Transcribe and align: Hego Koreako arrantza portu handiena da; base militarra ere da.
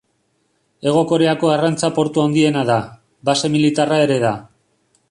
Hego 0.91 1.03
Koreako 1.11 1.51
arrantza 1.57 1.91
portu 1.99 2.25
handiena 2.25 2.65
da; 2.73 2.81
base 3.31 3.53
militarra 3.59 4.03
ere 4.09 4.19
da. 4.27 4.35